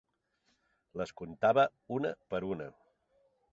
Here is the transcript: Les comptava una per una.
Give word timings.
Les 1.01 1.13
comptava 1.21 1.67
una 1.99 2.15
per 2.33 2.43
una. 2.51 2.71